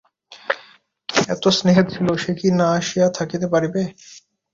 [1.29, 3.81] এত স্নেহের ছিল, সে কি না আসিয়া থাকিতে পারিবে।